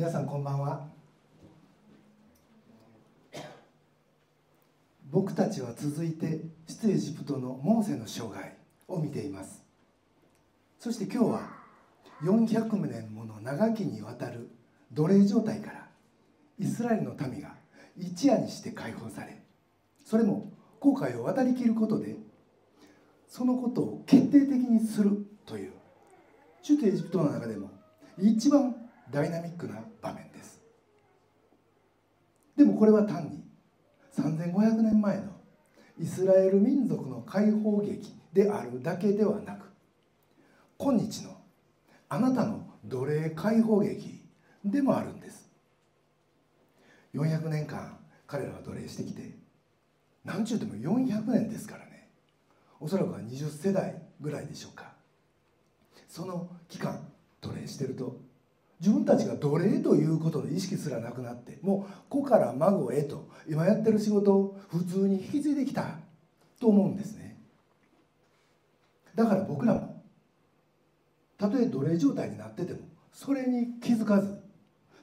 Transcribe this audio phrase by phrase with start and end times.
[0.00, 0.88] 皆さんこんばんは。
[5.10, 8.56] 僕たちは続いて出エジプトのモーセの生涯
[8.88, 9.62] を見ています。
[10.78, 11.50] そして今日は
[12.22, 14.48] 400年もの長きにわたる
[14.90, 15.86] 奴隷状態から
[16.58, 17.56] イスラエルの民が
[17.94, 19.42] 一夜にして解放され
[20.02, 22.16] それも航海を渡りきることで
[23.28, 25.72] そのことを決定的にするという
[26.66, 27.70] 首都エジプトの中でも
[28.18, 28.79] 一番
[29.10, 30.60] ダイナミックな場面です。
[32.56, 33.44] でもこれは単に
[34.16, 35.32] 3500年前の
[35.98, 39.70] イスラエル民族の解放劇であるだけではなく
[40.78, 41.36] 今日の
[42.08, 44.24] あなたの奴隷解放劇
[44.64, 45.50] でもあるんです。
[47.14, 49.36] 400年間彼らは奴隷してきて
[50.24, 52.10] 何ちゅうても400年ですからね。
[52.78, 54.94] おそらくは20世代ぐらいでしょうか。
[56.08, 57.08] その期間
[57.40, 58.20] 奴隷してると
[58.80, 65.98] 自分たちが奴隷ということの意識すらなくなってもう子から孫へと今やってる仕事を普通に引き継いできた
[66.58, 67.38] と思うんですね。
[69.14, 70.02] だから僕らも
[71.36, 72.80] たとえ奴隷状態になってても
[73.12, 74.40] それに気づかず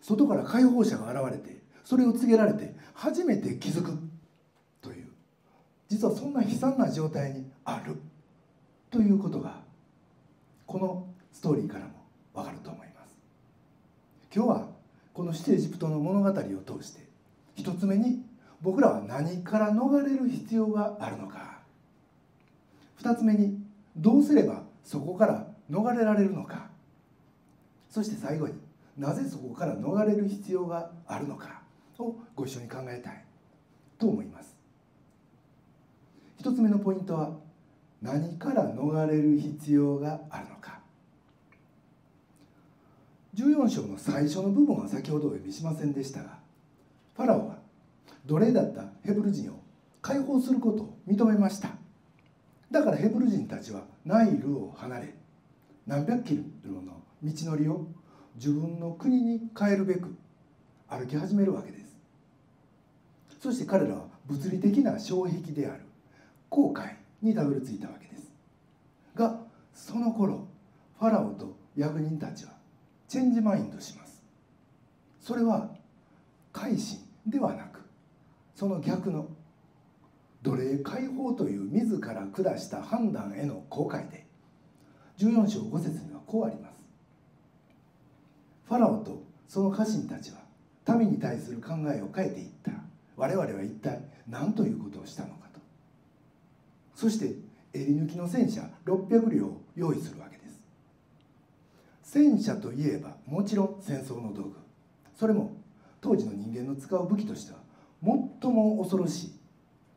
[0.02, 3.92] 外から解放者が現れてそれを告げられて初めて気づく
[4.82, 5.08] という
[5.90, 7.98] 実はそんな悲惨な状態にある
[8.90, 9.62] ということが
[10.66, 11.92] このストーリーからも
[12.34, 12.87] 分かると思います。
[14.38, 14.68] 今日は
[15.16, 17.00] このシテエジプトの物語を通して
[17.56, 18.22] 一つ目に
[18.62, 21.58] 僕らは何から逃れる必要があるのか。
[22.98, 23.60] 二つ目に
[23.96, 26.70] どうすればそこから逃れられるのか。
[27.90, 28.54] そして最後に
[28.96, 31.64] なぜそこから逃れる必要があるのか
[31.98, 33.26] をご一緒に考えたい。
[33.98, 34.56] と思います。
[36.38, 37.32] 一つ目のポイントは
[38.04, 40.77] 何から逃れる必要があるのか。
[43.38, 46.40] 14章の最初の部分は先ほどお読みしませんでしたが
[47.16, 47.58] ファラオは
[48.26, 49.62] 奴隷だったヘブル人を
[50.02, 51.70] 解放することを認めました。
[52.72, 55.14] だからヘブル人たちはナイルを離れ
[55.86, 57.88] 何百キロの道のりを
[58.36, 60.16] 自分の国に帰るべく
[60.88, 61.96] 歩き始めるわけです。
[63.40, 65.84] そして彼らは物理的な障壁である
[66.50, 68.32] 航海にたどり着いたわけです。
[69.16, 69.40] が
[69.74, 70.48] その頃
[71.00, 72.57] ファラオと役人たちは
[73.08, 74.22] チェンジマインドします。
[75.22, 75.70] それは
[76.52, 77.82] 改心ではなく
[78.56, 79.30] その逆の
[80.42, 84.26] 奴隷解放という自ら下した判断への後悔で
[85.20, 86.78] 14章5節にはこうあります。
[88.68, 90.40] ファラオとその家臣たちは
[90.98, 92.72] 民に対する考えを変えていった。
[93.16, 95.60] 我々は一体何ということをしたのかと。
[96.96, 97.36] そして
[97.74, 100.27] 襟抜きの戦車600両を用意するわ
[102.10, 104.56] 戦車といえばもちろん戦争の道具。
[105.14, 105.58] それも
[106.00, 107.60] 当時の人間の使う武器としては
[108.02, 109.32] 最も恐ろしい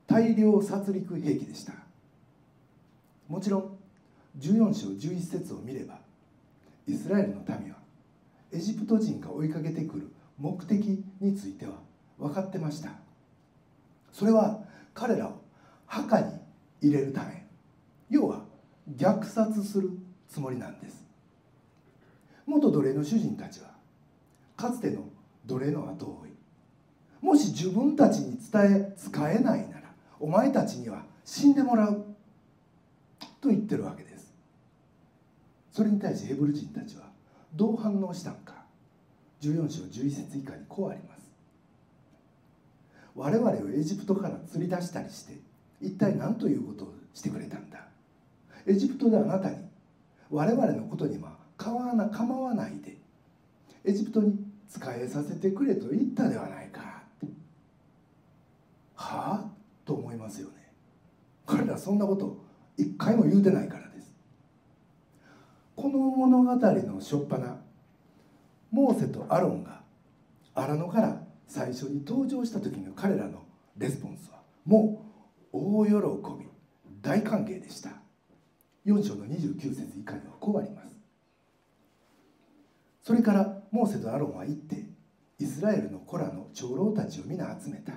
[0.09, 1.73] 大量殺戮兵器でした。
[3.29, 3.79] もちろん
[4.41, 6.01] 14章11節を見れば
[6.89, 7.77] イスラエルの民は
[8.53, 11.75] エジプト人が追いかけてくる目的については
[12.19, 12.91] 分かってました。
[14.11, 15.41] それは彼らを
[15.87, 16.33] 墓に
[16.83, 17.47] 入れるため
[18.09, 18.43] 要は
[18.97, 19.91] 虐殺する
[20.29, 21.00] つもりなんです。
[22.47, 23.71] 元奴隷の主人たちは
[24.57, 25.05] かつての
[25.47, 26.31] 奴隷の後を追い。
[27.23, 32.05] もし自分たちに伝え使えないならお前たちには死んでもらう。
[33.41, 34.35] と言ってるわけです。
[35.73, 37.05] それに対しヘブル人たちは
[37.55, 38.65] どう反応したのか。
[39.41, 41.31] 14章11節以下にこうあります。
[43.15, 45.39] 我々をエジプトから釣り出したりして
[45.81, 47.87] 一体何ということをしてくれたんだ。
[48.67, 49.57] エジプトであなたに
[50.31, 52.97] 我々のことには構わ構わないで
[53.85, 54.33] エジプトに
[54.67, 57.03] 仕えさせてくれと言ったではないか。
[58.95, 59.45] はあ？
[59.85, 60.73] と思いますよね。
[61.45, 62.43] 彼らそんなこと
[62.79, 64.15] 一回も言うてないからです。
[65.77, 66.59] この物語の
[67.01, 67.41] 初っ端
[68.71, 69.83] モーセとアロンが
[70.55, 73.43] 荒野から最初に登場した時の彼らの
[73.77, 75.05] レスポンスはも
[75.53, 75.93] う大喜
[76.39, 76.47] び
[77.03, 77.91] 大歓迎でした。
[78.87, 80.90] 4章の29節以下にはこうあります。
[83.11, 84.85] それからモーセとアロンは行って
[85.41, 87.93] イスラエルの子らの長老たちを皆集めた。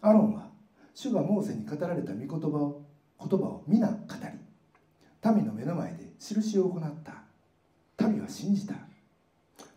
[0.00, 0.46] アロンは
[0.94, 2.82] 主がモーセに語られた御言葉を
[3.18, 8.06] 言葉を皆語り民の目の前で印を行った。
[8.06, 8.76] 民は信じた。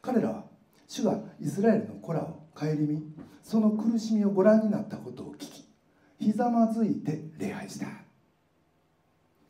[0.04, 0.44] 彼らは
[0.88, 3.02] 主がイスラエルの子らを顧み
[3.42, 5.66] その苦しみをご覧になったことを聞き
[6.20, 7.88] ひざまずいて礼拝した。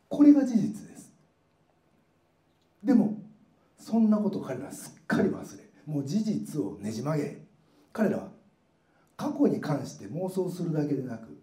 [0.07, 1.11] これが事実です。
[2.81, 3.24] でも
[3.85, 7.37] そんなこと彼らすっかり忘れもう事実をねじ曲げ
[7.93, 8.29] 彼らは
[9.15, 11.37] 過去に関して妄想するだけでなく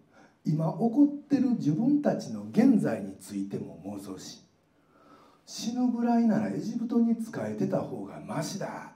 [0.44, 4.42] 今起こってる自分たちの現在についても妄想し
[5.46, 8.90] 死ぬぐらいならエジプトに仕えてた方がましだ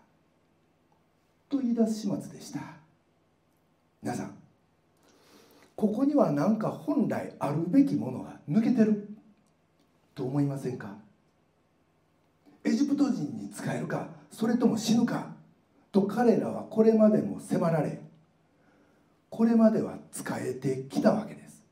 [1.48, 2.58] と言い出す始末でした。
[4.02, 4.34] 皆さん
[5.76, 9.08] ここには何か本来あるべきものが抜けてる
[10.16, 11.05] と思いませんか？
[12.66, 15.34] エジプト人に仕えるかそれとも死ぬか
[15.92, 18.00] と彼らはこれまでも迫られ
[19.30, 21.62] これまでは仕えてきたわけです。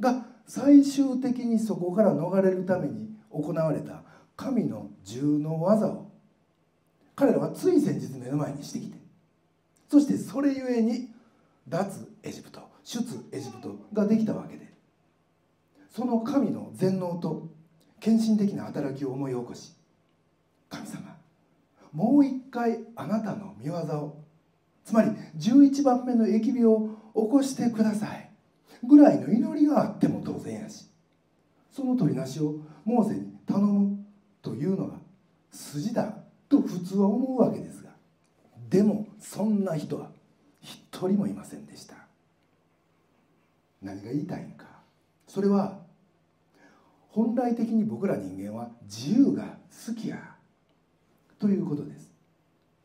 [0.00, 4.02] が最終的にそこから逃れるために行われた
[4.36, 6.10] 神の銃の技を
[7.16, 8.98] 彼らはつい先日目の前にしてきて
[9.88, 11.08] そしてそれゆえに
[11.68, 14.72] 脱エジプト出エジプトができたわけで
[15.90, 17.48] その神の全能と
[18.00, 19.72] 献身的な働きを思い起こし
[20.74, 21.16] 神様
[21.92, 24.24] もう一回あなたの見業を
[24.84, 28.30] つまり11番目の疫病を起こしてください。
[28.86, 30.86] ぐらいの祈りがあっても当然やし
[31.70, 34.04] その取りなしをモーセに頼む
[34.42, 34.98] というのが
[35.50, 36.14] 筋だ
[36.48, 37.90] と普通は思うわけですが
[38.68, 40.10] でもそんな人は
[40.60, 41.94] 一人もいませんでした。
[43.82, 44.66] 何が言いたいんか。
[45.28, 45.78] それは
[47.08, 49.56] 本来的に僕ら人間は自由が
[49.86, 50.33] 好きや。
[51.38, 52.12] ということです。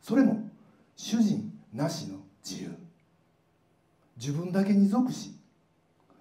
[0.01, 0.49] それも
[0.95, 2.75] 主人なしの自由。
[4.17, 5.33] 自分だけに属し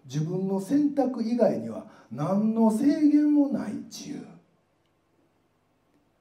[0.04, 4.26] 自分の選択以外には何の制限もない自由。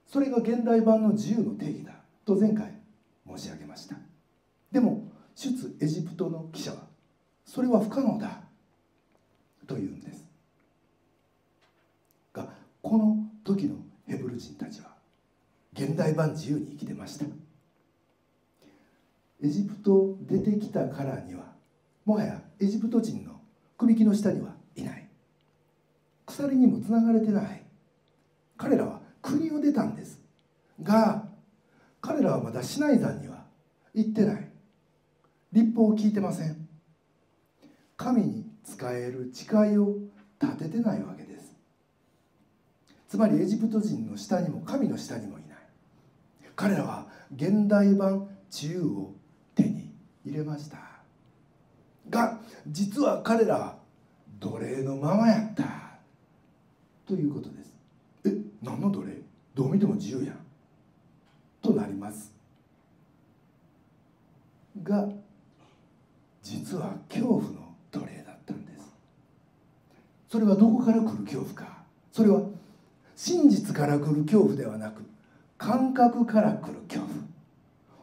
[0.08, 1.94] それが現代版の自由の定義だ。
[2.26, 2.74] と前回
[3.28, 3.96] 申し上げました。
[4.72, 6.78] でも出エジプトの記者は
[7.46, 8.42] それは不可能だ。
[9.68, 10.26] というんです。
[12.34, 12.48] が
[12.82, 13.76] この時の
[14.08, 14.87] ヘブル人たちは
[15.78, 17.26] 現代版自由に生きてました。
[19.44, 21.44] エジプト出てきたからには
[22.04, 23.40] もはやエジプト人の
[23.78, 25.08] 首輝の下にはいない。
[26.26, 27.62] 鎖にもつながれてない。
[28.58, 30.20] 彼らは国を出たんです。
[30.82, 31.28] が
[32.02, 33.44] 彼らはまだシナイ山には
[33.94, 34.50] 行ってない。
[35.54, 36.68] 立法を聞いてません。
[37.96, 39.96] 神に仕える誓いを
[40.42, 41.56] 立ててないわけです。
[43.08, 45.37] つまりエジプト人の下にも神の下にも
[46.58, 47.06] 彼らは
[47.36, 49.14] 現代版自由を
[49.54, 49.94] 手に
[50.26, 50.80] 入れました。
[52.10, 53.78] が実は彼らは
[54.40, 55.64] 奴隷のままやった。
[57.06, 57.78] ということです。
[58.26, 59.22] え何の奴隷？
[59.54, 60.36] どう見ても自由やん。
[61.62, 62.34] となります。
[64.82, 65.08] が
[66.42, 68.90] 実は恐怖の奴隷だったんです。
[70.28, 71.84] それはどこから来る恐怖か？
[72.12, 72.42] それは
[73.16, 75.04] 真実から来る恐怖ではなく
[75.58, 77.26] 感覚から来る恐怖。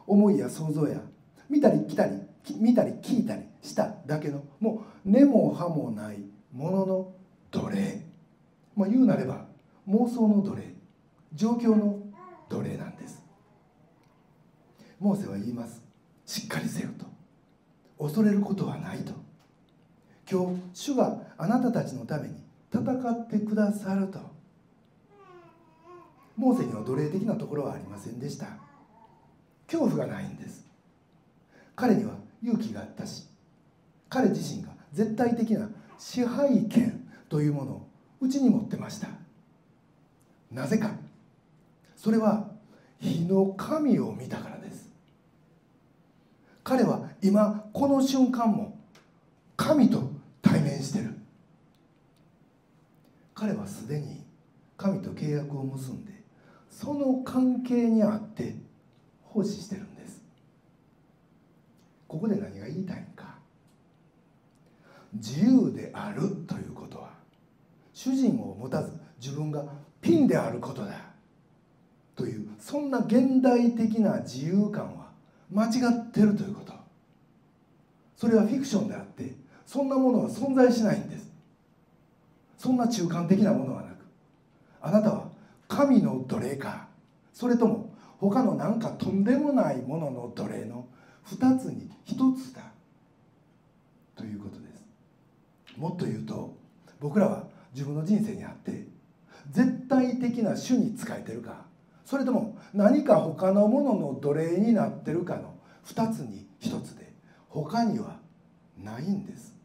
[0.07, 1.01] 思いや想像や
[1.49, 2.21] 見たり来たり
[2.59, 6.19] 見たり聞いたりしただけのもう根も葉もない
[6.53, 7.13] ものの
[7.51, 8.05] 奴隷。
[8.75, 9.45] まあ言うなれば
[9.87, 10.75] 妄想の奴隷。
[11.33, 11.99] 状況の
[12.49, 13.23] 奴隷なんです。
[14.99, 15.81] モーセは言います。
[16.25, 17.05] しっかりせよと。
[18.03, 19.13] 恐れることはないと。
[20.29, 22.35] 今日主があなたたちのために
[22.73, 24.19] 戦ってくださると。
[26.35, 28.47] モーセには奴隷的なところはありませんでした。
[29.67, 30.65] 恐怖がないんです。
[31.75, 33.25] 彼には勇気があったし
[34.09, 37.87] 彼自身が絶対的な支配権というものを
[38.21, 39.09] うちに持ってました。
[40.51, 40.91] なぜか
[41.95, 42.49] それは
[42.99, 44.89] 日の神を見たからです。
[46.63, 48.77] 彼は今この瞬間も
[49.57, 51.13] 神と対面してる。
[53.33, 54.23] 彼はすでに
[54.77, 56.13] 神と契約を結んで
[56.75, 58.53] その関係にあって
[59.23, 60.21] 奉仕してるんです。
[62.05, 63.35] ここで何が言いたいんか。
[65.13, 67.11] 自由であるということは
[67.93, 68.91] 主人を持たず
[69.21, 69.63] 自分が
[70.01, 70.99] ピンであることだ。
[72.13, 75.11] というそんな現代的な自由感は
[75.49, 76.73] 間違ってるということ。
[78.17, 79.33] それはフィクションであって
[79.65, 81.31] そんなものは存在しないんです。
[82.57, 83.95] そんな中間的なものはなく
[84.81, 85.35] あなたは
[85.67, 86.87] 神の奴隷か。
[87.33, 90.87] それとも他のなんかとんでもないものの奴隷の
[91.27, 92.61] 2つに1つだ。
[94.15, 95.77] ということです。
[95.77, 96.55] もっと言うと
[96.99, 98.87] 僕らは自分の人生にあって
[99.51, 101.65] 絶対的な主に仕えてるか。
[102.05, 105.55] それとも何か他のものの奴隷になってるかの
[105.87, 107.11] 2つに1つで
[107.49, 108.19] 他には
[108.77, 109.55] ないんです。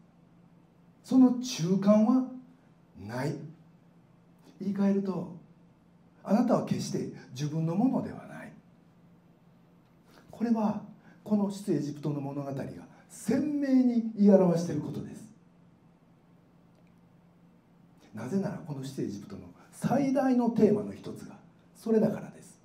[1.05, 2.25] その中間は
[2.99, 3.35] ない。
[4.61, 5.40] 言い換えると
[6.31, 8.53] あなたは決して自分のものではない。
[10.31, 10.81] これは
[11.25, 12.65] この出エジプトの物語が
[13.09, 15.25] 鮮明に言い表していることです。
[18.15, 21.35] なぜならこの出エジプトの最大のテーマの一つが
[21.75, 22.61] それだからです。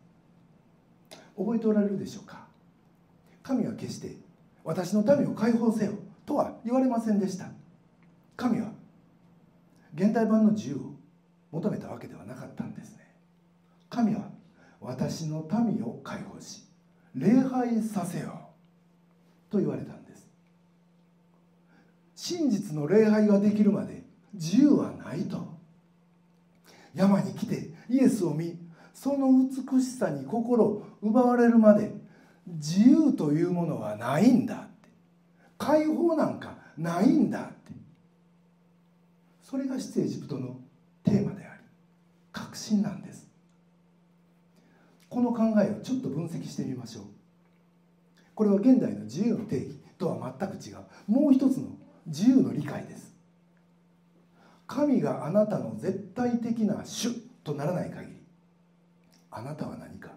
[1.35, 2.45] 覚えておられるでしょうか？
[3.41, 4.15] 神は決して
[4.63, 5.93] 私の民を解放せよ
[6.27, 7.47] とは言われませんでした。
[8.37, 8.69] 神は
[9.95, 10.79] 現代版の自由を
[11.51, 13.04] 求めたわけではなかったんですね。
[13.95, 14.29] 神は
[14.81, 16.65] 私の民を解放し
[17.15, 18.49] 礼拝させよ
[19.49, 20.27] うと言われたんです。
[22.13, 25.55] 真実の礼拝ができるまで自由はないと。
[26.93, 28.59] 山に来てイエスを見
[28.93, 31.93] その美しさに心奪われるまで
[32.45, 34.89] 自由というものはないんだって。
[35.57, 37.71] 解放なんかないんだって。
[39.41, 40.59] それが出エジプトの
[41.03, 41.61] テーマであり
[42.33, 43.24] 確信なんです。
[45.15, 47.05] この考えをちょっと分析してみましょう。
[48.35, 50.75] これは現代の自由の定義とは全く違う。
[51.07, 51.69] もう一つの
[52.05, 53.15] 自由の理解です。
[54.67, 57.13] 神があなたの絶対的な主
[57.45, 58.15] とならない限り。
[59.31, 60.09] あなたは何か。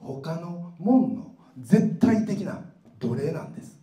[0.00, 2.64] 他の門の絶対的な
[2.98, 3.78] 奴隷なんです。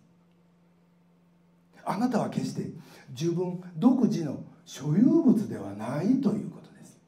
[1.85, 2.63] あなたは決して
[3.11, 6.99] 自分独自の所有物ではないということです。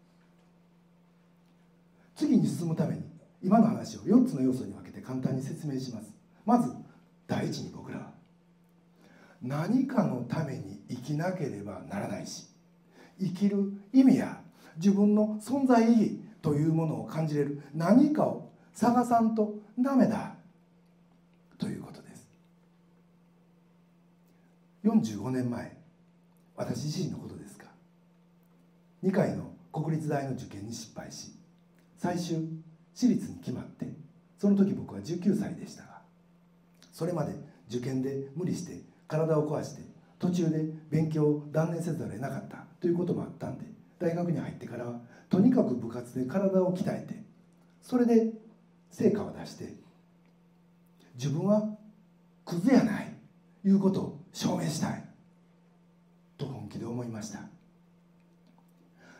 [2.15, 3.08] 次に進むために
[3.41, 6.13] 今の話を4つの要素に分けて簡単に説明します。
[6.45, 6.73] まず
[7.27, 8.11] 第一に僕らは
[9.41, 12.47] 何かのために生きなければならないし
[13.19, 14.41] 生きる意味や
[14.77, 20.35] 自分の存在意義というものを感じれる何かを探さんとダメだ
[21.57, 22.29] ということです。
[24.83, 25.77] 45年前
[26.55, 27.65] 私自身のことですが
[29.03, 31.33] 2回の国立大の受験に失敗し
[31.97, 32.47] 最終
[32.99, 33.87] 私立に決まって
[34.37, 36.01] その時僕は19歳でしたが
[36.91, 37.31] それまで
[37.69, 39.83] 受験で無理して体を壊して
[40.19, 43.63] 途中で勉強を断念せざるを得なかったということもあったんで
[43.99, 47.23] 大学に入ってからはとにかく部活で体を鍛えて
[47.81, 48.33] それで
[48.91, 49.75] 成果を出して
[51.15, 51.69] 自分は
[52.43, 53.13] クズやない
[53.63, 55.05] いうことを証明したい
[56.37, 57.39] と本気で思いました。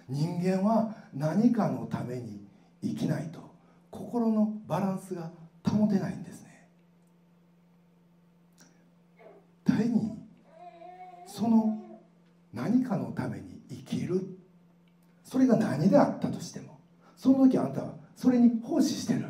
[0.09, 2.45] 人間は何かのために
[2.81, 3.48] 生きないと
[3.91, 5.31] 心のバランスが
[5.65, 6.69] 保てないんですね。
[9.65, 10.17] 第二
[11.25, 11.77] その
[12.53, 14.21] 何かのために生きる。
[15.23, 16.79] それが何であったとしても
[17.15, 19.25] その時あなたはそれに奉仕してる。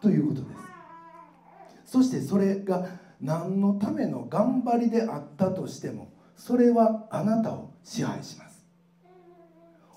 [0.00, 1.92] ということです。
[1.92, 2.86] そしてそれが
[3.20, 8.64] 何のための頑張りであったとしてもそれはあなたを支配します。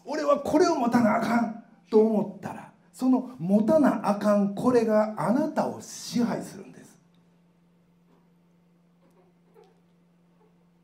[0.06, 2.65] 俺はこれを持たなあかんと思ったら
[2.96, 6.98] その持たなあかんこれがあなたを支配するんです。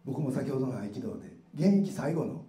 [0.03, 2.43] 僕も先ほどの合気道で現役最後の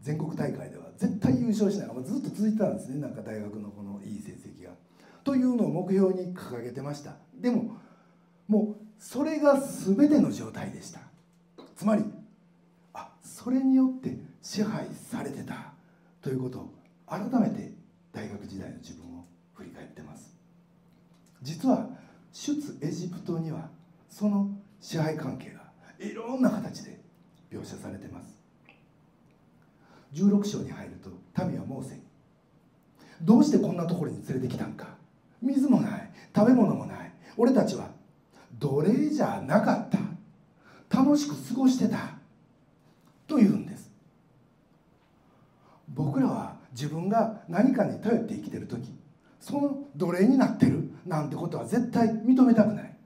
[0.00, 4.70] 全国大会では絶対優勝しないずっと続いてたんですねなんか大学のこのいい成績が。
[5.24, 7.16] というのを目標に掲げてました。
[7.34, 7.76] でも
[8.48, 11.00] もうそれが全ての状態でした。
[11.76, 12.04] つまり
[12.94, 15.74] あそれによって支配されてた
[16.22, 16.74] ということを
[17.06, 17.75] 改めて
[18.16, 20.34] 大学時代の自分を振り返ってます。
[21.42, 21.86] 実は
[22.32, 23.68] 出エジプトには
[24.08, 24.48] その
[24.80, 25.60] 支配関係が
[26.00, 26.98] いろんな形で
[27.52, 28.40] 描写されてます。
[30.14, 32.00] 16章に入ると民はモーセに
[33.20, 34.96] どうしてこんなところに連れてきたんか。
[35.42, 37.12] 水もない食べ物もない。
[37.36, 37.90] 俺たちは
[38.58, 39.98] 奴隷じゃなかった。
[40.88, 42.14] 楽しく過ごしてた。
[43.26, 43.90] と言うんです
[45.88, 48.92] 僕らは自分が何かに頼って生きてる時
[49.40, 52.96] その奴隷になってるなんてことは絶対認めたくない。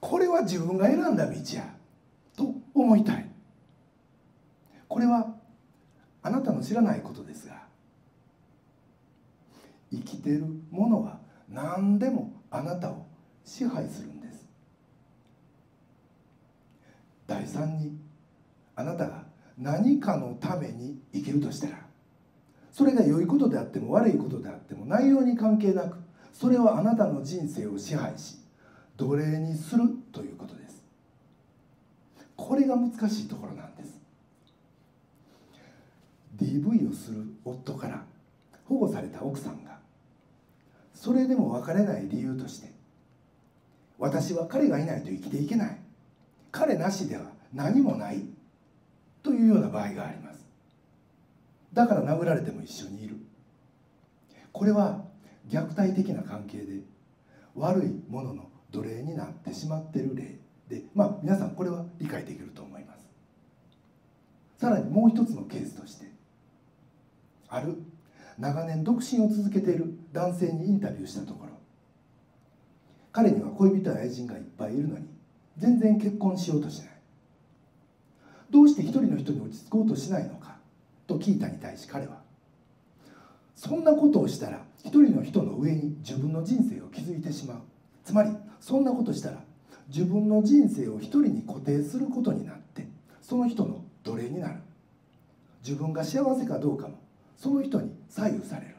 [0.00, 1.74] これは自分が選んだ道や
[2.34, 3.30] と思いたい。
[4.88, 5.34] これは
[6.22, 7.62] あなたの知らないことですが
[9.90, 11.18] 生きてるものは
[11.48, 13.06] 何でもあなたを
[13.44, 14.48] 支配するんです。
[17.26, 17.98] 第三に
[18.74, 19.24] あなたが
[19.58, 21.89] 何かのために生きるとしたら
[22.80, 25.98] それが良いことであっても悪いことであっても内容に関係なく
[26.32, 28.36] それはあなたの人生を支配し
[28.96, 29.82] 奴隷にする
[30.12, 30.82] ということです。
[32.36, 34.00] これが難しいところなんです。
[36.38, 38.02] DV をする夫から
[38.64, 39.76] 保護された奥さんが
[40.94, 42.72] それでも別れない理由として
[43.98, 45.76] 私は彼がいないと生きていけない。
[46.50, 48.24] 彼なしでは何もない。
[49.22, 50.29] というような場合があります。
[51.72, 53.16] だから殴られても一緒にいる。
[54.52, 55.04] これは
[55.48, 56.80] 虐待的な関係で
[57.54, 63.00] 悪いものの奴隷になってしまっている例でまあ皆さんこれは理解できると思います。
[64.58, 66.10] さらにもう一つのケースとして
[67.48, 67.76] ある
[68.38, 71.52] 長年独身を続けている男性にインタビューしたところ
[73.12, 75.06] 彼には恋人や愛人がいっぱいいるのに
[75.56, 76.90] 全然結婚しようとしない。
[78.50, 80.59] どうして一人の人に落ち着こうとしないのか。
[81.10, 82.22] と聞いたに対し彼は
[83.56, 87.58] そんなことをしたら一人の人の上に自分の人生を築いてしまう。
[88.04, 89.36] つまりそんなことしたら
[89.88, 92.86] 自分の人生を一人に固定することになって
[93.20, 94.60] その人の奴隷になる。
[95.62, 96.98] 自分が幸せかどうかも
[97.36, 98.76] その人に左右される。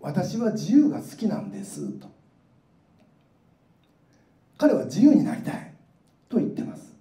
[0.00, 2.08] 私は自由が好きなんですと。
[4.56, 5.74] 彼は自由になりたい
[6.28, 6.94] と言ってます。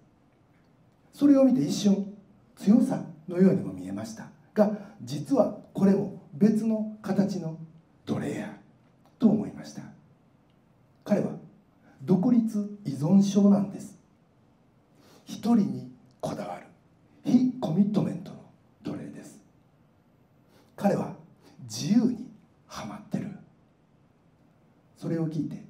[1.13, 2.13] それを見て一瞬
[2.57, 4.30] 強さのようにも見えました。
[4.53, 7.58] が実はこれも別の形の
[8.05, 8.62] 奴隷や。
[9.22, 9.84] と思いました。
[11.05, 11.34] 彼は
[12.03, 14.00] 独立依存症なんです。
[15.25, 16.65] 一人にこだわる。
[17.24, 18.38] 非コミットメントの
[18.84, 19.39] 奴隷です。
[20.75, 21.13] 彼は
[21.63, 22.31] 自由に
[22.65, 23.29] はまってる。
[24.98, 25.63] それを聞いて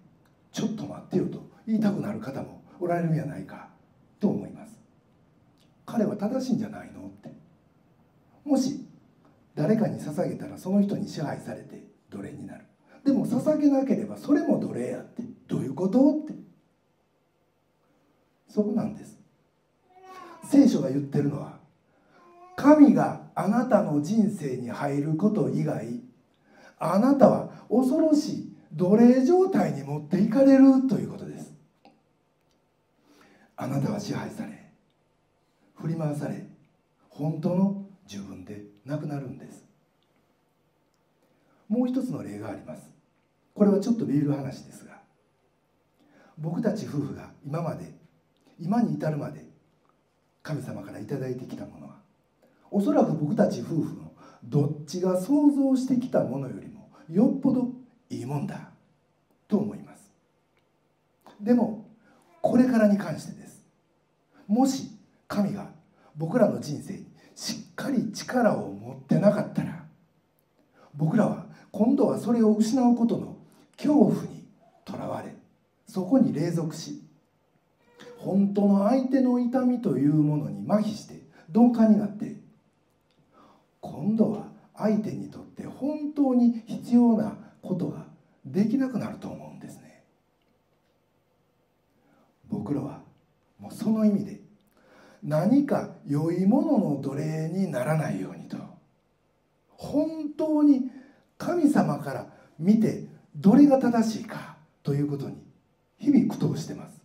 [0.53, 3.67] ちょっと待ってよと言いたくなる方もおられるんじゃないか。
[4.21, 4.79] と思います。
[5.85, 7.40] 彼は正しいんじゃないのって。
[8.43, 8.86] もし
[9.55, 12.65] 誰かに捧げたらその人に支配されて奴隷になる。
[13.03, 15.24] でも捧げなければそれも奴隷やって。
[15.48, 16.33] どういうことって。
[18.48, 19.19] そこなんです。
[20.45, 21.60] 聖書が言ってるのは
[22.55, 26.01] 神があなたの人生に入ること以外
[26.79, 31.53] あなたは恐ろしい奴隷状態に持っていかれるということです。
[33.55, 34.71] あなたは支配され
[35.75, 36.48] 振り回され
[37.10, 37.80] 本当の
[38.11, 39.63] 自分でなくなるんです。
[41.69, 42.89] もう一つの例があります。
[43.53, 44.99] これはちょっとビール話ですが
[46.37, 47.93] 僕たち夫婦が今まで
[48.59, 49.45] 今に至るまで
[50.41, 51.95] 神様から頂いてきたものは
[52.69, 54.11] おそらく僕たち夫婦の
[54.43, 57.69] どっちが想像してきたものよりもよっぽど
[58.09, 58.71] いいもんだ
[59.47, 60.11] と思います。
[61.39, 61.85] でも
[62.41, 63.63] これからに関してです。
[64.47, 64.89] もし
[65.27, 65.71] 神が
[66.15, 69.85] 僕らの人生にしっかり力を持ってなかったら
[70.96, 73.37] 僕らは今度はそれを失うことの
[73.77, 74.46] 恐怖に
[74.85, 75.33] とらわれ
[75.87, 77.01] そこに隷属し
[78.17, 81.22] 本当の相手の痛みというものに麻痺して
[81.53, 82.35] 鈍感になって
[83.79, 88.05] 今度は相手にとって本当に必要なことが
[88.46, 90.03] できなくなると思うんですね。
[92.50, 93.01] 僕らは
[93.59, 94.40] もうその意味で
[95.24, 98.57] 何か良いものの奴隷にならないようにと。
[99.70, 100.92] 本当に
[101.38, 102.27] 神様から
[102.60, 105.38] 見てどれが正しいかということに
[105.98, 107.01] 日々苦闘してます。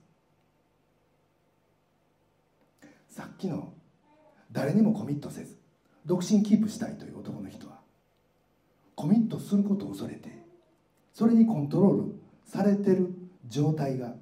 [3.08, 3.72] さっきの
[4.52, 5.56] 誰にもコミットせず
[6.04, 7.80] 独身キープしたいという男の人は
[8.94, 10.30] コミットすることを恐れて
[11.14, 13.14] それにコントロールされてる
[13.48, 14.14] 状態が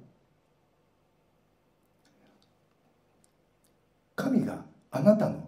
[4.25, 5.47] 神があなたの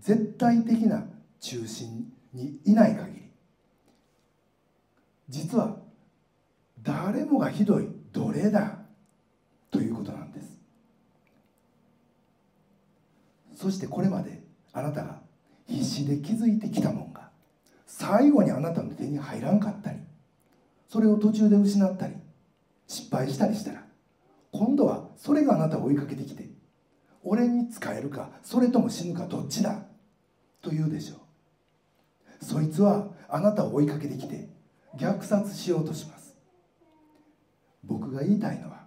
[0.00, 1.04] 絶対的な
[1.40, 3.22] 中心にいない限り
[5.28, 5.76] 実は
[6.82, 8.78] 誰もがひどい奴隷だ
[9.72, 10.56] ということなんです。
[13.56, 14.40] そしてこれまで
[14.72, 15.20] あなたが
[15.66, 17.30] 必死で築いてきたもんが
[17.86, 19.98] 最後にあなたの手に入らんかったり
[20.88, 22.14] それを途中で失ったり
[22.86, 23.82] 失敗したりしたら
[24.52, 26.55] 今度はそれがあなたを追いかけてきて
[27.26, 29.82] 俺に使えるかそれとも死ぬかどっちだ
[30.62, 32.44] と言うでしょう。
[32.44, 34.48] そいつはあなたを追いかけてきて
[34.96, 36.36] 虐殺しようとします。
[37.84, 38.86] 僕が言いたいのは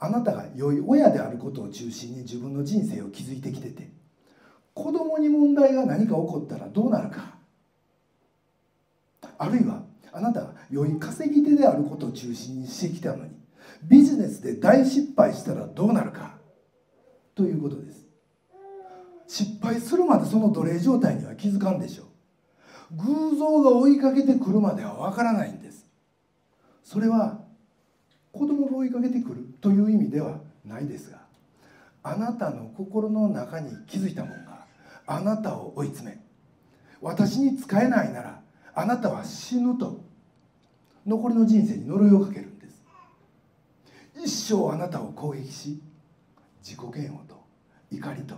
[0.00, 3.90] あなたが良い親であることを中心に自分の人生を築いてきてて
[4.74, 7.36] 子供に問題が何か起こったらどうなるか
[9.38, 13.30] あるいはあなたが良い稼ぎ手であることを中心にしてきたのに
[13.84, 16.34] ビジネスで大失敗したらどうなるか
[17.34, 18.06] ということです。
[19.26, 22.06] 失敗するまでその奴隷状態には気づかんでしょう。
[22.96, 25.86] 偶像が追いかけてくるまではわからないんです。
[26.84, 27.40] それは
[28.30, 31.18] 子供が追いかけてくるという意味ではないですが
[32.02, 34.66] あなたの心の中に気づいたもんが
[35.06, 36.18] あなたを追い詰め
[37.00, 38.40] 私に使えないなら
[38.74, 40.04] あなたは死ぬと
[41.06, 42.82] 残りの人生に呪いをかけるんです。
[44.24, 45.80] 一生あなたを攻撃し
[46.64, 47.44] 自己嫌悪と
[47.90, 48.36] 怒りと。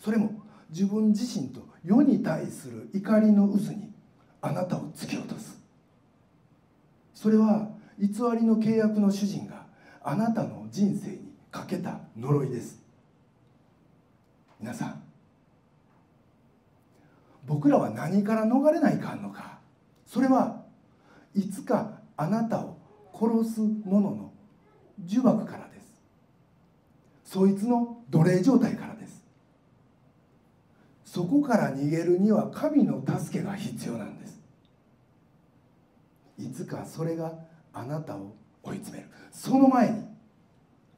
[0.00, 3.92] それも自分自身と世に対する怒りの渦に
[4.40, 5.60] あなたを突き落とす。
[7.14, 9.66] それは偽りの契約の主人が
[10.02, 12.80] あなたの人生にかけた呪いです。
[14.58, 15.02] 皆さん
[17.44, 19.58] 僕らは何から逃れないかんのか。
[20.06, 20.62] それは
[21.34, 22.78] いつかあなたを
[23.12, 24.32] 殺す者の
[25.06, 25.71] 呪縛から
[27.32, 29.24] そいつの奴隷状態からです。
[31.06, 34.38] そこから逃げるには神の助けが必要なんです。
[36.36, 37.32] いつかそれが
[37.72, 39.08] あなたを追い詰める。
[39.30, 40.04] その前に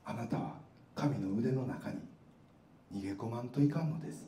[0.05, 0.55] あなたは
[0.97, 1.99] 神の腕の中に
[2.93, 4.27] 逃げ込まんといかんのです。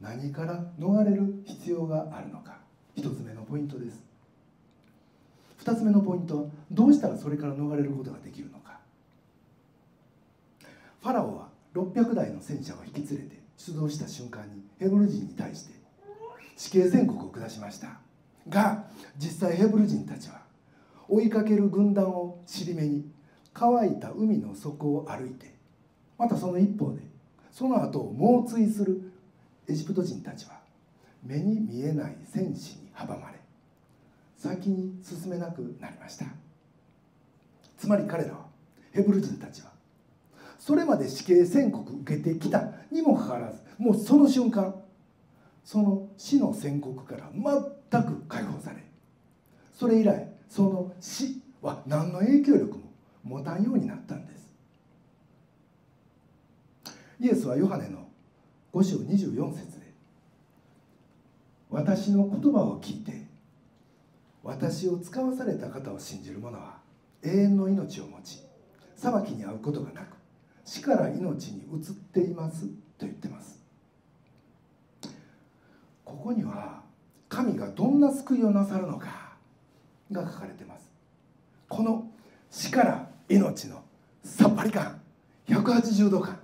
[0.00, 2.56] 何から逃れる必要があるのか。
[2.96, 4.02] 一つ目のポイントです。
[5.58, 8.61] 二つ目のポイントはどうしたらそれから逃れることができるのか。
[11.02, 15.74] ファラオは600台の戦車を引き連れて出動した瞬間にヘブル人に対して
[16.56, 17.98] 死刑宣告を下しました。
[18.48, 18.84] が
[19.18, 20.42] 実際ヘブル人たちは
[21.08, 23.10] 追いかける軍団を尻目に
[23.52, 25.54] 乾いた海の底を歩いて
[26.18, 27.02] またその一方で
[27.50, 29.12] その後を猛追する
[29.68, 30.60] エジプト人たちは
[31.24, 33.40] 目に見えない戦士に阻まれ
[34.36, 36.26] 先に進めなくなりました。
[37.76, 38.46] つまり彼らは
[38.92, 39.71] ヘブル人たちは
[40.64, 44.72] それまで死刑宣告受けてきたにもかかわらずもうその瞬間
[45.64, 48.76] その死の宣告から全く解放され
[49.72, 52.92] それ以来その死は何の影響力も
[53.24, 54.52] 持たんようになったんです。
[57.18, 58.06] イエスはヨハネの
[58.72, 59.86] 5章24節で
[61.70, 63.26] 私の言葉を聞いて
[64.44, 66.78] 私を使わされた方を信じる者は
[67.24, 68.42] 永遠の命を持ち
[68.94, 70.21] 裁きに遭うことがなく
[70.64, 73.60] 死から命に移っていますと言ってます。
[76.04, 76.82] ここには
[77.28, 79.32] 神がどんな救いをなさるのか
[80.10, 80.90] が書かれてます。
[81.68, 82.10] この
[82.50, 83.82] 死から命の
[84.22, 85.00] さっぱり感
[85.48, 86.38] 180度感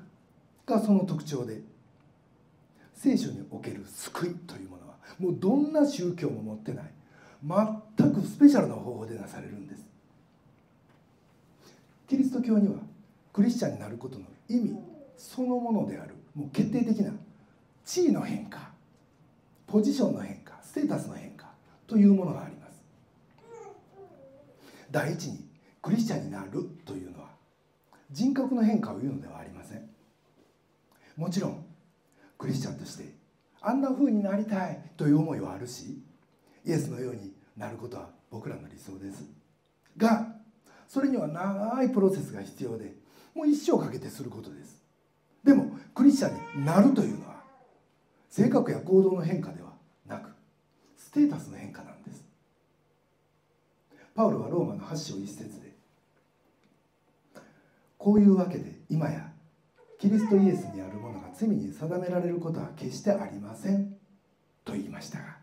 [0.66, 1.60] がその特徴で
[2.94, 6.84] 聖書における救いというものはもうどんな宗教も持ってない
[7.44, 9.86] 全くスペシャルな方法でなされるんです。
[12.08, 12.87] キリスト教には
[13.38, 14.76] クリスチャンになることの意味
[15.16, 16.16] そのものである。
[16.34, 17.12] もう決定的な
[17.84, 18.72] 地位の変化
[19.64, 21.46] ポジションの変化ステータスの変化
[21.86, 22.82] というものがあります。
[24.90, 25.46] 第一に
[25.80, 27.28] クリスチャンになるというのは
[28.10, 29.88] 人格の変化を言うのではありません。
[31.16, 31.64] もちろん
[32.38, 33.04] クリスチャンとして
[33.60, 36.02] あんな風になりたいという思いはあるし
[36.66, 39.22] イエスのようになることは僕らの理想です。
[39.96, 40.26] が
[40.88, 44.82] それには長いプロセスが必要でもう一生かけてすることです。
[45.44, 47.42] でもクリスチャンになるというのは
[48.28, 49.72] 性格や行動の変化では
[50.06, 50.30] なく
[50.96, 52.24] ステータスの変化なんです。
[54.14, 55.72] パウロはローマの8章1節で
[57.96, 59.32] こういうわけで今や
[59.98, 63.96] キリストイエスにあるものが罪に定められることは決してありません。
[64.64, 65.38] と言いましたが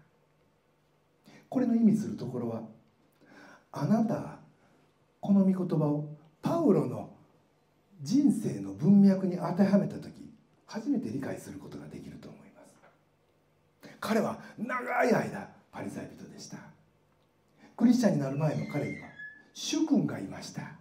[1.50, 2.62] これの意味するところは
[3.72, 4.40] あなたが
[5.20, 6.10] この御言葉を
[6.42, 7.05] パウロの
[8.06, 10.14] 人生の文脈に当てはめた時
[10.68, 13.90] 初めて理解することができると思います。
[14.00, 16.58] 彼は長い間パリサイ人でした。
[17.76, 19.08] クリスチャンになる前の彼には
[19.56, 20.74] 主君がいました。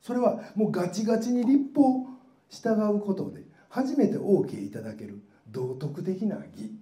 [0.00, 2.06] それはもうガチガチに立法
[2.48, 6.72] 従うことで初めて OK いただける道徳的な義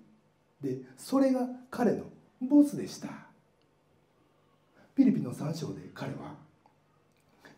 [0.60, 2.04] でそれが彼の
[2.40, 3.08] ボスでした。
[4.94, 6.36] ピリピの3章で彼は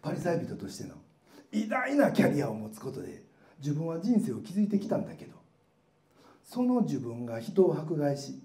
[0.00, 0.94] パリサイ人としての
[1.52, 3.22] 偉大なキャリアを持つことで
[3.58, 5.34] 自分は人生を築いてきたんだけど
[6.44, 8.40] その自分が人を迫害し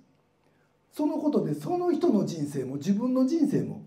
[0.92, 3.86] そのことでその人の人生も自分の人生も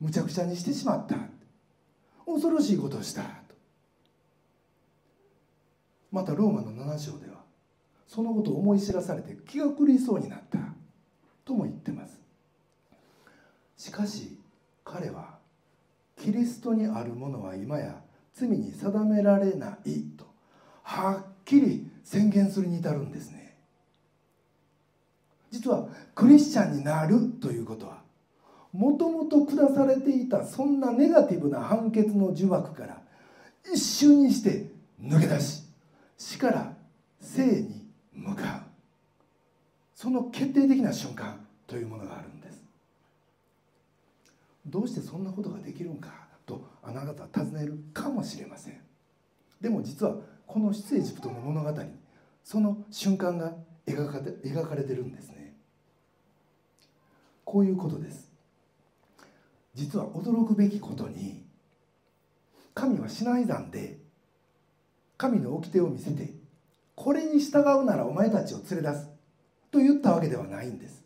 [0.00, 1.16] むちゃくちゃにしてしまった。
[2.24, 3.22] 恐ろしいことをした。
[6.10, 7.42] またローマの7章では
[8.06, 10.58] そのことを思い知らされて気が狂いそうになった。
[11.44, 12.18] とも言ってます。
[13.76, 14.38] しかし
[14.84, 15.38] 彼は
[16.16, 18.00] キリストにあるものは今や
[18.38, 20.26] 罪に定められないと
[20.82, 23.56] はっきり宣言するに至るんですね。
[25.50, 28.02] 実はクリスチャンになるということは
[28.72, 33.00] もともと下されていたそんなネガティブな判決の呪縛から
[33.72, 34.66] 一瞬にして
[35.02, 35.64] 抜け出し
[36.18, 36.72] 死から
[37.20, 38.68] 生に向かう。
[39.94, 42.62] その決定的な瞬間というものがあるんです。
[44.66, 46.27] どうしてそんなことができるんか。
[46.48, 48.80] とあなたは尋ねるかもしれません。
[49.60, 51.80] でも実はこの出エジプトの物語
[52.42, 53.52] その瞬間が
[53.86, 55.54] 描かれ描かれてるんですね。
[57.44, 58.32] こういうことです。
[59.74, 61.44] 実は驚くべきことに
[62.74, 63.98] 神はシナイ山で
[65.16, 66.32] 神の掟を見せて
[66.94, 69.08] これに従うならお前たちを連れ出す
[69.70, 71.04] と言ったわけではないんです。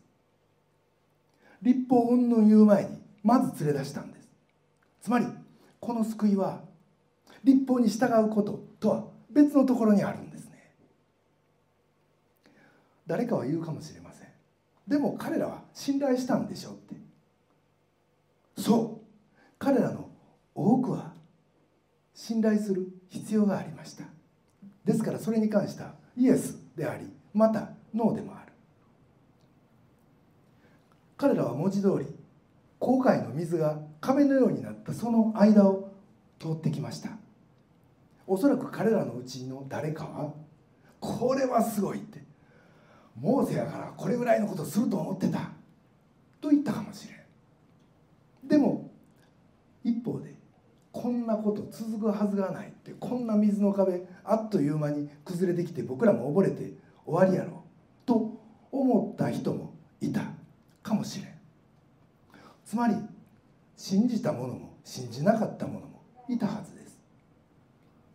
[1.61, 4.22] 立法云々言う前にまず連れ出したんです。
[5.03, 5.27] つまり
[5.81, 6.61] この救いは
[7.43, 10.71] 立法に従うこととは別のところにあるんですね。
[13.05, 14.27] 誰かは言うかもしれません。
[14.87, 16.95] でも彼らは信頼したんでしょうって。
[18.61, 19.37] そう。
[19.59, 20.09] 彼らの
[20.55, 21.11] 多くは
[22.13, 24.05] 信頼する必要がありました。
[24.85, 28.53] ですからそれに関してはイエスでありまたノーでもある。
[31.17, 32.05] 彼らは文字通り
[32.79, 35.89] 航海の水が壁のようになったその間を
[36.37, 37.11] 通ってきました。
[38.27, 40.33] おそらく彼らのうちの誰かは
[40.99, 42.21] これはすごいって
[43.17, 45.51] モーセやからこれぐらいのことすると思ってた
[46.41, 48.47] と言ったかもしれん。
[48.47, 48.91] でも
[49.85, 50.35] 一方で
[50.91, 56.73] こんなこと続くはずがないってこんな水の壁あっという間に崩れてきて僕らも溺れて
[57.05, 58.37] 終わりやろうと
[58.69, 60.25] 思った人もいた
[60.81, 61.33] かもしれん。
[62.65, 62.95] つまり
[63.85, 66.97] 信じた者も信じなかった者もいたはずです。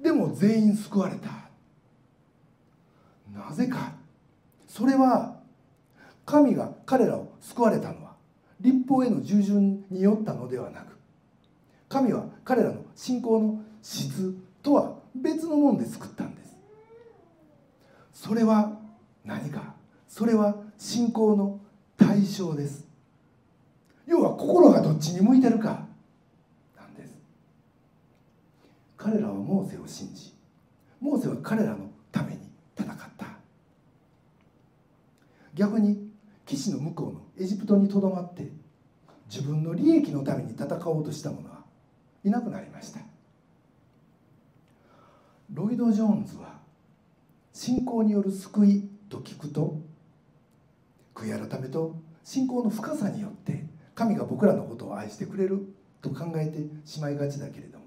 [0.00, 1.28] でも全員救われた。
[3.38, 3.92] なぜか。
[4.66, 5.36] それは
[6.24, 8.14] 神が彼らを救われたのは
[8.58, 10.96] 立法への従順によったのではなく
[11.90, 16.56] 神は彼らの信仰の質とは別のもので救ったんです。
[18.14, 18.72] それは
[19.22, 19.74] 何か。
[20.08, 21.60] それは信仰の
[21.98, 22.87] 対象です。
[24.08, 25.86] 要は心がどっちに向いてるか。
[26.74, 27.14] なんです。
[28.96, 30.32] 彼らはモーセを信じ
[30.98, 32.38] モーセは彼らのために
[32.74, 33.26] 戦った。
[35.54, 36.08] 逆に
[36.46, 38.50] 岸の向こうのエジプトにとどまって
[39.30, 41.58] 自分の利益のために戦おうとした者は
[42.24, 43.00] いなくなりました。
[45.52, 46.58] ロイド・ジョーンズは
[47.52, 49.78] 信仰による救いと聞くと
[51.14, 53.64] 悔い改めと信仰の深さによって
[53.98, 55.58] 神が僕らのことを愛してくれる
[56.00, 56.58] と考えて
[56.88, 57.86] しまいがちだけれども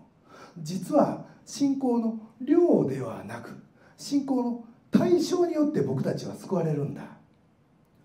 [0.58, 3.56] 実は信仰の量ではなく
[3.96, 7.04] 信仰の対象によって僕たちは救われるんだ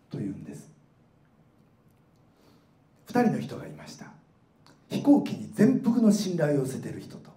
[0.09, 0.71] というんです。
[3.09, 4.07] 2人の人がいました。
[4.89, 7.31] 飛行機に全幅の信頼を寄せてる人と。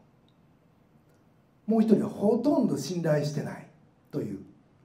[1.66, 3.66] もう一人はほとんど信頼してない
[4.12, 4.40] という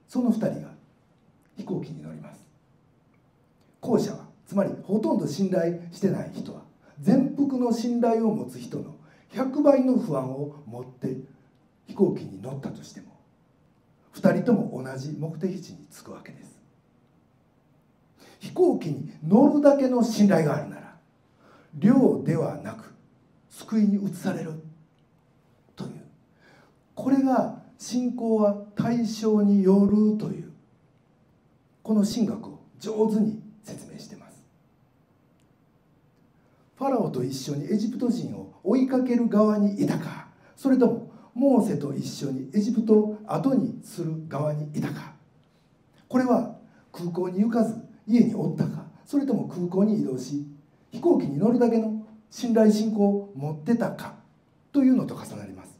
[0.07, 0.71] その2人が
[1.57, 2.43] 飛行機に乗ります。
[3.81, 6.61] 後者はつまりほとんど信頼してない人は
[7.01, 8.95] 全幅の信頼を持つ人の
[9.33, 11.17] 100倍の不安を持って
[11.87, 13.07] 飛行機に乗ったとしても
[14.13, 16.55] 2人とも同じ目的地に着くわけです。
[18.39, 20.95] 飛行機に乗るだけの信頼があるなら
[21.77, 22.93] 量ではなく
[23.49, 24.53] 救いに移される
[25.75, 25.91] という。
[26.93, 30.51] これが信仰は対象によるという
[31.83, 34.43] この神学を上手に説明してます
[36.85, 40.27] ファラオと一緒にエジプト人を追いかける側にいたか。
[40.55, 45.15] それともモーセと一緒にエジプトを後にする側にいたか。
[46.07, 46.59] これは
[46.91, 48.85] 空港に行かず家におったか。
[49.03, 50.45] それとも空港に移動し
[50.91, 54.17] 飛行機に乗るだけの信頼信仰を持ってたか。
[54.71, 55.79] というのと重なります。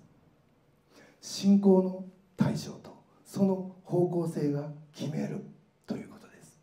[1.22, 2.04] 信仰の
[2.36, 5.46] 対象とその方向性が決める
[5.86, 6.60] ということです。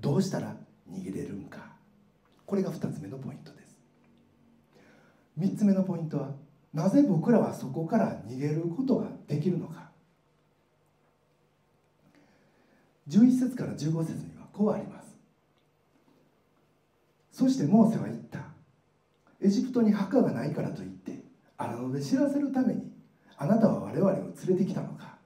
[0.00, 0.56] どうしたら
[0.90, 1.73] 逃げれるんか。
[2.46, 3.78] これが2つ目のポイントです。
[5.38, 6.30] 3つ目のポイントは
[6.72, 9.90] なぜ僕らはそこから逃げることができるのか。
[13.08, 15.16] 11節から15節にはこうあります。
[17.32, 18.40] そしてモーセは言った。
[19.40, 21.24] エジプトに墓がないからといって
[21.56, 22.90] 荒野で知らせるために
[23.36, 25.18] あなたは我々を連れてきたのか。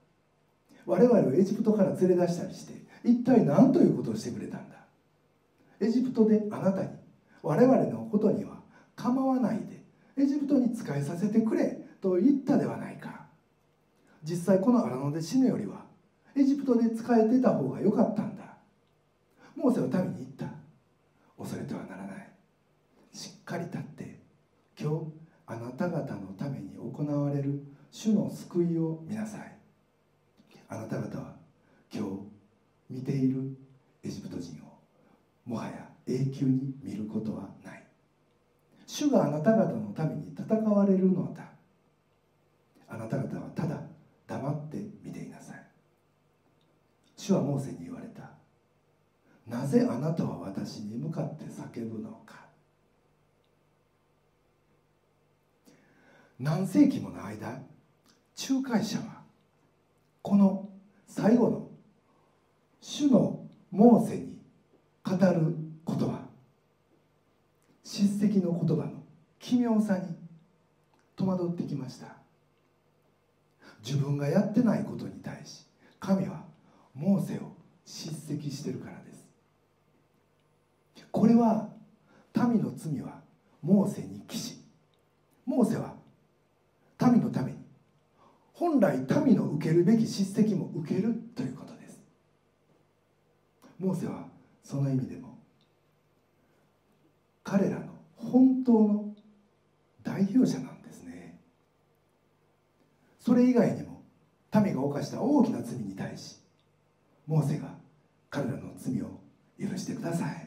[0.87, 2.73] 我々をエジプトから連れ出したりして
[3.05, 4.77] 一体何ということをしてくれたんだ。
[5.81, 6.89] エジプトであなたに
[7.43, 8.61] 我々のことには
[8.97, 9.85] 構わないで
[10.23, 13.27] エジプトに仕えさせてくれと言ったではないか。
[14.25, 15.85] 実際この荒野で死ぬよりは
[16.37, 18.45] エジプトで仕えてた方が良かったんだ。
[19.57, 20.47] モーセは民に言った。
[21.39, 22.29] 恐れてはならない。
[23.13, 24.21] しっかり立って
[24.79, 25.07] 今日
[25.47, 29.57] あなた方のために行われる主の救いを見なさい。
[30.69, 31.37] あなた方は
[31.93, 32.11] 今日
[32.91, 33.57] 見ている
[34.05, 34.79] エジプト人を
[35.47, 37.85] もはや永久に見ることはない。
[38.87, 41.45] 主があなた方のために戦われるのだ。
[42.89, 43.83] あなた方はただ
[44.27, 45.63] 黙って見ていなさい。
[47.17, 48.31] 主はモーセに言われた。
[49.47, 52.47] なぜあなたは私に向かって叫ぶのか。
[56.39, 57.61] 何世紀もの間
[58.49, 59.23] 仲介者は
[60.23, 60.71] この
[61.07, 61.69] 最後の
[62.81, 64.39] 主のモーセに
[65.05, 65.68] 語る
[67.99, 69.03] 叱責の言葉の
[69.41, 70.15] 奇妙さに
[71.17, 72.15] 戸惑ってきました。
[73.85, 75.67] 自分がやってないことに対し
[75.99, 76.45] 神は
[76.95, 79.27] モーセを叱責してるからです。
[81.11, 81.71] これは
[82.37, 83.21] 民の罪は
[83.63, 84.59] モーセに帰し
[85.45, 85.95] モーセは
[87.01, 87.59] 民のために
[88.53, 92.01] 本来民の受けるべき叱責も受けるということです。
[93.77, 94.29] モーセは
[94.63, 95.38] その意味でも
[97.49, 99.15] 彼らの本当の
[100.03, 101.41] 代表者なんですね。
[103.19, 104.03] それ以外にも
[104.55, 106.37] 民が犯した大きな罪に対し
[107.27, 107.69] モーセが
[108.29, 109.21] 彼らの罪を
[109.59, 110.47] 許してください。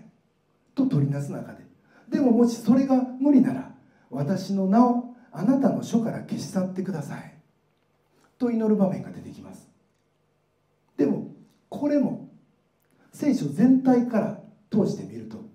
[0.76, 1.66] と取りなす中で
[2.08, 3.72] でももしそれが無理なら
[4.12, 7.34] 私の名をあなたの書から消し去ってください。
[8.38, 9.68] と祈る場面が出てきます。
[10.98, 11.34] でも
[11.68, 12.30] これも
[13.12, 15.50] 聖書全体から通してみると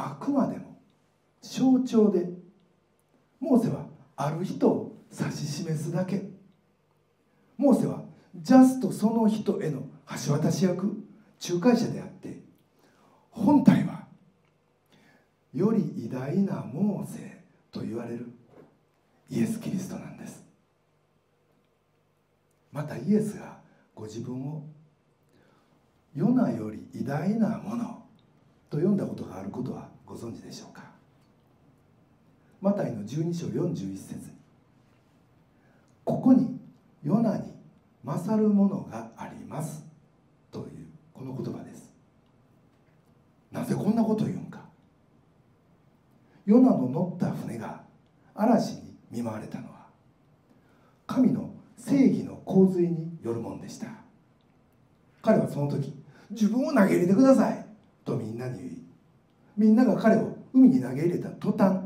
[0.00, 0.80] あくまでも
[1.42, 2.28] 象徴で
[3.40, 6.30] モーセはある人を指し示すだけ。
[7.56, 8.04] モーセは
[8.36, 9.82] ジャストその人への
[10.26, 11.04] 橋渡し役
[11.44, 12.40] 仲介者であって
[13.32, 14.06] 本体は
[15.52, 18.30] より偉大なモーセと言われる
[19.28, 20.44] イエス・キリストなんです。
[22.70, 23.58] またイエスが
[23.94, 24.62] ご自分を
[26.14, 27.97] ヨナより偉大なもの
[28.70, 30.82] と読んだことがあることはご存知でしょうか？
[32.60, 34.14] マタイの12章41節。
[34.14, 34.20] に
[36.04, 36.58] ここに
[37.02, 37.52] ヨナに
[38.04, 39.84] 勝るものがあります。
[40.50, 40.66] という
[41.12, 41.92] この言葉です。
[43.52, 44.60] なぜこんなことを言うんか？
[46.46, 47.82] ヨナの乗った船が
[48.34, 49.86] 嵐に見舞われたのは
[51.06, 53.88] 神の正義の洪水によるものでした。
[55.22, 55.94] 彼はその時
[56.30, 57.67] 自分を投げ入れてください。
[58.08, 58.82] とみんなに言い
[59.56, 61.80] みんなが彼を海に投げ入れた途端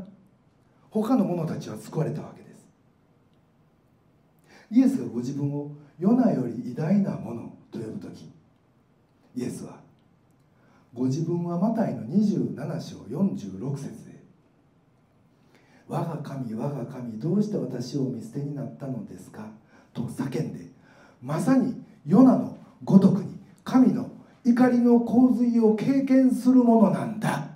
[0.89, 2.65] 他の者たちは救われたわけです
[4.71, 8.31] イエスがご自分をヨナより偉大なものと呼ぶ時
[9.35, 9.81] イエスは
[10.93, 14.23] ご自分はマタイの27章46節で
[15.89, 19.51] 「我が神我が神どうして私を見捨てになったのですか?」
[19.93, 20.71] と叫んで
[21.21, 24.12] まさにヨナのごとくに神の
[24.45, 27.49] 怒りの洪水を経験するものなんだ。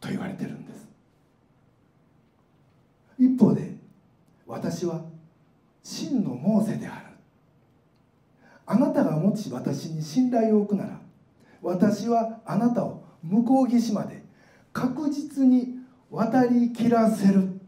[0.00, 0.88] と言われてるんです。
[3.18, 3.74] 一方で
[4.46, 5.02] 私は
[5.82, 7.06] 真のモーセである。
[8.66, 11.00] あなたがもし私に信頼を置くなら
[11.60, 14.22] 私はあなたを向こう岸まで
[14.72, 17.60] 確実に渡りきらせる。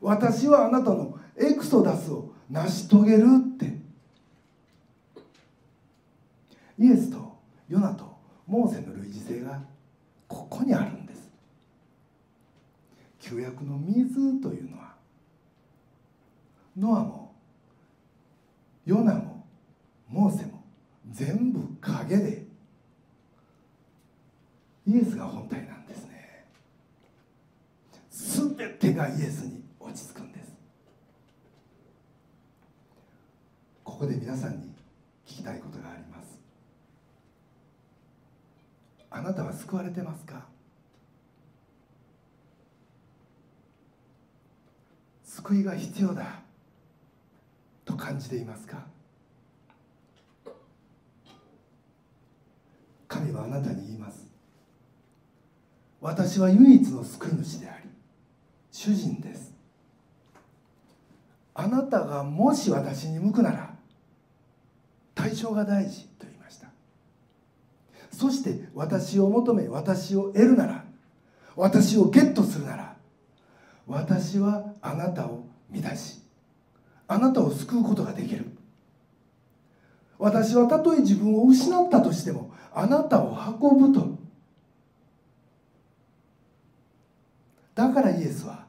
[0.00, 3.79] 私はあなたのエクソダスを成し遂げるって
[6.80, 7.38] イエスと
[7.68, 8.16] ヨナと
[8.46, 9.60] モーセの類似性が
[10.26, 11.30] ここにあるんです。
[13.20, 14.94] 旧約の水というのは
[16.76, 17.34] ノアも
[18.86, 19.44] ヨナも
[20.08, 20.64] モーセも
[21.10, 22.46] 全部影で
[24.86, 26.46] イエスが本体なんですね。
[28.10, 30.50] 全てがイエスに落ち着くんです。
[33.84, 34.72] ここで皆さんに
[35.26, 36.19] 聞きたいことがあります。
[39.10, 40.46] あなたは救われてますか？
[45.24, 46.40] 救いが必要だ。
[47.84, 48.86] と感じていますか？
[53.08, 54.28] 神はあなたに言います。
[56.00, 57.90] 私は唯一の救い主であり
[58.70, 59.52] 主人です。
[61.54, 63.74] あなたがもし私に向くなら
[65.14, 66.09] 対象が大事。
[68.20, 70.84] そして私を求め私を得るなら
[71.56, 72.96] 私をゲットするなら
[73.86, 76.20] 私はあなたを乱し
[77.08, 78.44] あなたを救うことができる。
[80.18, 84.18] 私はたとえ自分を失ったとしてもあなたを運ぶと。
[87.74, 88.66] だからイエスは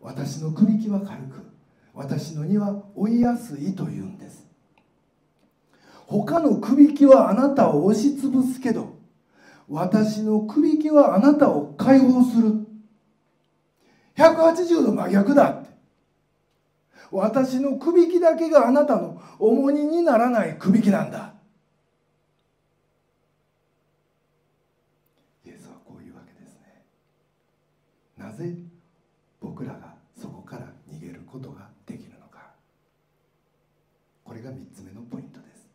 [0.00, 1.44] 私の首輝は軽く
[1.92, 4.45] 私の荷は追いやすいと言うんです。
[6.06, 8.96] 他の首輝はあなたを押しつぶすけど
[9.68, 12.66] 私の首輝はあなたを解放する。
[14.16, 15.70] 180度真逆だって。
[17.10, 21.34] 私の首輝だけがあなたの重荷にならない首輝なんだ
[25.44, 26.84] イエスはこういうわけですね
[28.18, 28.56] なぜ
[29.40, 30.66] 僕らがそこから
[31.36, 32.50] ことができるのか
[34.24, 35.68] これが3つ目のポイントです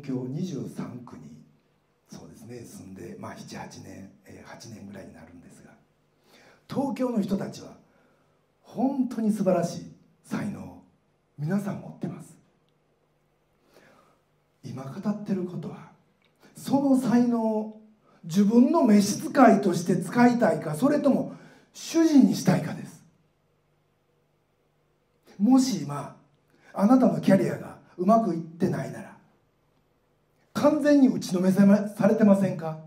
[0.00, 1.36] 東京23区に
[2.08, 5.70] そうですね住んで、まあ、78年8年ぐらいになるんですが
[6.68, 7.76] 東京の人たちは
[8.62, 9.92] 本当に素晴らしい
[10.24, 10.82] 才能を
[11.38, 12.36] 皆さん持ってます。
[14.62, 15.90] 今語ってることは
[16.54, 17.80] その才能を
[18.24, 21.34] 自分の召使いとして使いたいかそれとも
[21.72, 23.02] 主人にしたいかです。
[25.38, 26.16] もし今
[26.72, 29.09] あなたのキャリアがうまくいってないなら
[30.60, 31.64] 完全に打ちのめさ
[32.06, 32.80] れてませんか？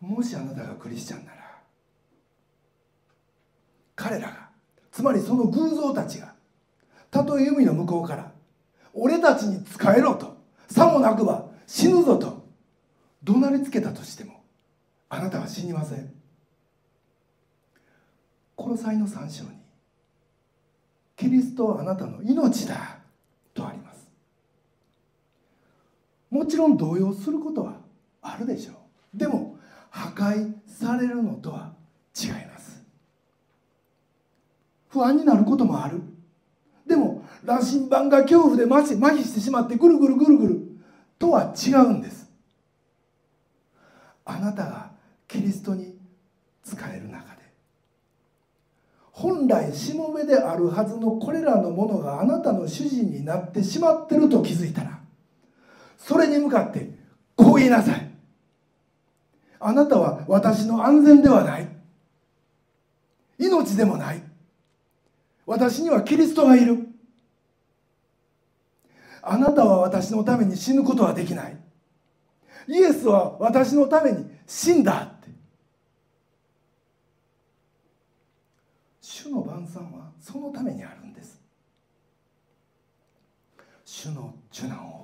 [0.00, 1.58] もしあなたがクリスチャンなら
[3.96, 4.50] 彼らが
[4.92, 6.34] つまりその偶像たちが
[7.10, 8.32] たとえ海の向こうから
[8.92, 10.36] 俺たちに仕えろと
[10.68, 12.46] さもなくば死ぬぞと
[13.24, 14.44] 怒鳴りつけたとしても
[15.08, 16.12] あなたは死にません。
[18.54, 19.50] この際の3章に
[21.16, 22.98] キリストはあなたの命だ
[23.54, 24.06] とあります
[26.36, 27.80] もちろん動揺することは
[28.20, 28.72] あるでしょ
[29.14, 29.18] う。
[29.18, 29.56] でも
[29.88, 31.72] 破壊されるのとは
[32.14, 32.84] 違います。
[34.88, 36.02] 不安になることもある。
[36.86, 40.60] でも羅針盤が恐怖で麻痺してしまってぐるぐるぐるぐる
[41.18, 42.30] とは違うんです。
[44.26, 44.90] あなたが
[45.26, 45.96] キリストに
[46.64, 47.42] 仕える中で
[49.12, 55.00] 本来しもべであるはずのこれらのものがあなたの主人になってしまってると気づいたら
[56.06, 56.88] それに向かって
[57.34, 58.08] こう言いなさい。
[59.58, 61.68] あなたは私の安全ではない。
[63.38, 64.22] 命でもない。
[65.46, 66.86] 私にはキリストがいる。
[69.20, 71.56] あなたは私のために死ぬことはできない。
[72.68, 75.28] イエスは私のために死んだって。
[79.00, 81.42] 主の晩餐はそのためにあるんです。
[83.84, 84.95] 主の受難を。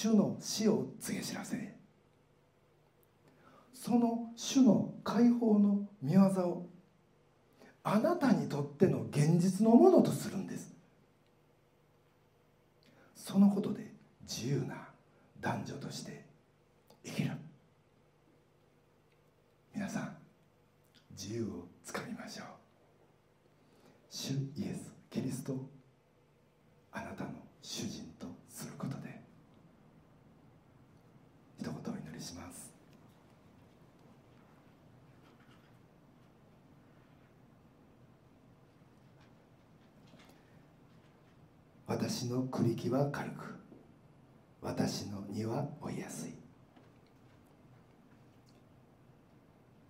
[0.00, 1.76] 主の死を告げ知らせ。
[3.74, 6.68] その主の解放の御業を
[7.82, 10.72] あなたにとっての現実のものとするんです。
[13.16, 13.92] そのことで
[14.22, 14.88] 自由な
[15.40, 16.24] 男女として
[17.04, 17.32] 生きる。
[19.74, 20.16] 皆さん
[21.10, 22.46] 自由をつかみましょう。
[24.10, 25.56] 主イエスキリスト
[26.92, 27.30] あなたの
[27.62, 29.18] 主人とすることで
[31.60, 32.72] 一言お祈りします
[41.88, 43.56] 私の栗木は軽く
[44.60, 46.34] 私の荷は追いやすい。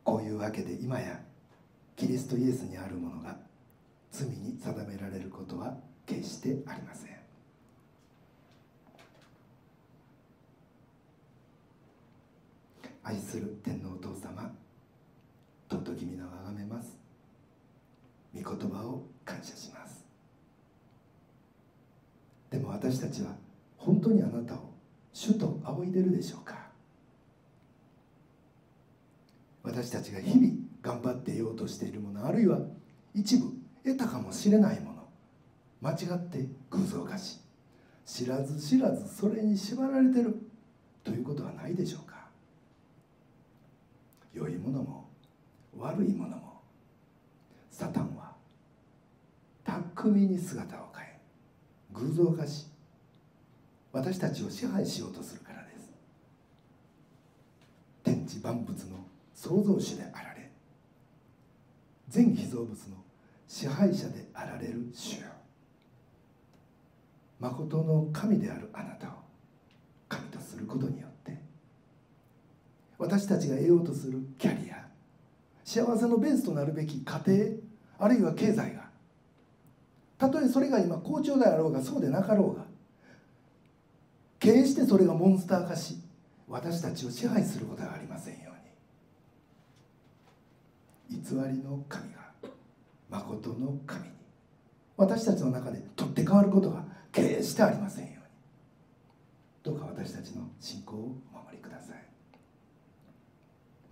[0.05, 1.21] こういうわけで今や
[1.97, 3.37] キリストイエスにあるものが
[4.13, 5.77] 罪に定められることは
[6.07, 7.19] 決してありません。
[13.03, 14.55] 愛する天皇お父様
[15.69, 16.97] 尊き皆をあがめます。
[18.35, 20.05] 御言葉を感謝します
[22.51, 23.35] でも私たちは
[23.77, 24.73] 本当にあなたを
[25.13, 26.69] 主と仰いでるでしょうか？
[29.65, 32.61] 私たちが日々頑張って得ようとしているものあるいは
[33.15, 33.53] 一部
[33.85, 35.09] 得たかもしれないもの
[35.81, 37.41] 間違って偶像化し
[38.07, 40.37] 知らず知らずそれに縛られてる
[41.03, 42.29] ということはないでしょうか？
[44.33, 45.09] 良いものも
[45.77, 46.63] 悪いものも
[47.71, 48.35] サタンは
[49.65, 50.88] 巧みに姿を
[51.99, 52.67] 偶像化し
[53.93, 55.91] 私たちを支配しようとするからです。
[58.05, 58.99] 天地万物の
[59.35, 60.51] 創造主であられ
[62.09, 62.97] 全被造物の
[63.47, 65.29] 支配者であられる主よ。
[67.41, 69.11] 誠の神であるあなたを
[70.09, 71.41] 神とすることによって
[72.99, 74.89] 私たちが得ようとするキャリア
[75.65, 77.47] 幸せのベースとなるべき家庭
[78.01, 78.88] あるいは経済が
[80.19, 82.65] たとえそれが今好調であろうがそうでなかろうが
[84.41, 85.99] 決してそれがモンスター化し
[86.49, 88.51] 私たちを支配することがありませんよ
[91.11, 91.23] うに。
[91.23, 92.33] 偽りの神が
[93.11, 94.11] 誠の神に
[94.97, 98.23] 私たちの中で取って代わることが決してありませんように。
[99.63, 102.05] どうか私たちの信仰をお守りください。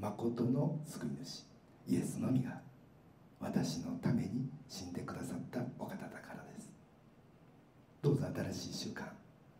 [0.01, 1.45] 誠の救い主
[1.89, 2.61] イエスのみが
[3.41, 6.70] 私のために死んでくださったお方だからです。
[8.03, 9.03] どうぞ新しい習慣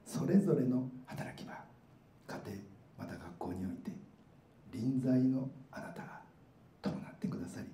[0.04, 1.54] それぞれの働き場
[2.26, 2.58] 家庭
[2.98, 3.90] また学校において
[4.72, 6.20] 臨在のあなたが
[6.80, 7.66] 伴ってくださり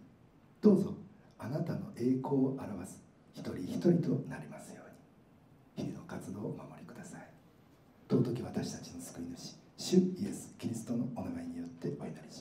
[0.61, 0.95] どうぞ
[1.39, 3.03] あなたの栄光を表す
[3.35, 5.85] 一人一人となりますように。
[5.85, 7.29] 日々の活動をお守りください。
[8.09, 12.32] 尊き私たちの救い主主イエス・キリストのお名前によってお祈り